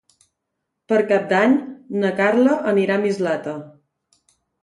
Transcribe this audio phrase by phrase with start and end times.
[0.91, 1.53] Per Cap d'Any
[2.05, 3.53] na Carla anirà a Mislata.